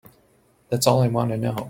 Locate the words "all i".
0.87-1.09